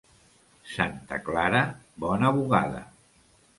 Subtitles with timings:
[0.75, 1.63] Santa Clara,
[2.07, 2.85] bona bugada.